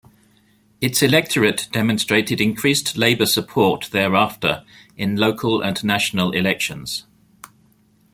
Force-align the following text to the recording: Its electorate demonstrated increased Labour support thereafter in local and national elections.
Its 0.81 1.03
electorate 1.03 1.67
demonstrated 1.71 2.41
increased 2.41 2.97
Labour 2.97 3.27
support 3.27 3.89
thereafter 3.91 4.65
in 4.97 5.15
local 5.15 5.61
and 5.61 5.83
national 5.83 6.31
elections. 6.31 7.05